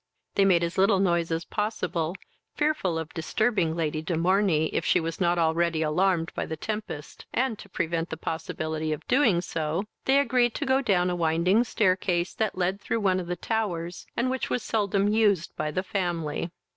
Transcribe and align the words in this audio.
They 0.33 0.45
made 0.45 0.63
as 0.63 0.79
little 0.79 0.97
noise 0.99 1.29
as 1.29 1.45
possible, 1.45 2.15
fearful 2.55 2.97
of 2.97 3.13
disturbing 3.13 3.75
Lady 3.75 4.01
de 4.01 4.17
Morney, 4.17 4.73
if 4.73 4.83
she 4.83 4.99
was 4.99 5.21
not 5.21 5.37
already 5.37 5.83
alarmed 5.83 6.31
by 6.33 6.47
the 6.47 6.57
tempest; 6.57 7.27
and, 7.31 7.59
to 7.59 7.69
prevent 7.69 8.09
the 8.09 8.17
possibility 8.17 8.93
of 8.93 9.07
doing 9.07 9.41
so, 9.41 9.83
they 10.05 10.17
agreed 10.17 10.55
to 10.55 10.65
go 10.65 10.81
down 10.81 11.11
a 11.11 11.15
winding 11.15 11.63
staircase 11.63 12.33
that 12.33 12.57
led 12.57 12.81
through 12.81 13.01
one 13.01 13.19
of 13.19 13.27
the 13.27 13.35
towers, 13.35 14.07
and 14.17 14.31
which 14.31 14.49
was 14.49 14.63
seldom 14.63 15.07
used 15.07 15.55
by 15.55 15.69
the 15.69 15.83
family. 15.83 16.49